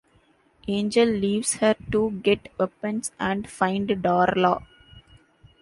[0.67, 4.65] Angel leaves her to get weapons and find Darla.